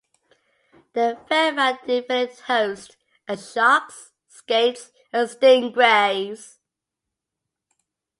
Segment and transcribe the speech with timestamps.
[0.93, 2.97] The verified definite hosts
[3.29, 6.57] are sharks, skates and stingrays.